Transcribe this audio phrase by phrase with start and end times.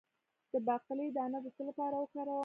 [0.51, 2.39] د باقلي دانه د څه لپاره وکاروم؟